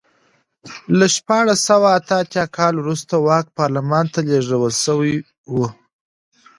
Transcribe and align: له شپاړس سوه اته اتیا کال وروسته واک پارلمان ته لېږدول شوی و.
له 0.97 1.05
شپاړس 1.15 1.59
سوه 1.69 1.87
اته 1.97 2.13
اتیا 2.21 2.45
کال 2.57 2.73
وروسته 2.79 3.13
واک 3.27 3.45
پارلمان 3.59 4.05
ته 4.13 4.19
لېږدول 4.27 4.73
شوی 4.83 5.15
و. 5.53 5.55